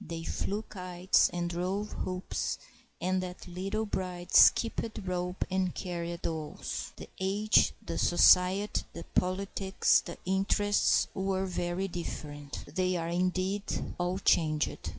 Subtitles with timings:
[0.03, 2.57] They flew kites and drove hoops,
[2.99, 6.91] and that little bride skipped rope and carried dolls.
[6.95, 12.65] The age, the society, the politics, the interests, were very different.
[12.73, 14.89] They are, indeed, all changed.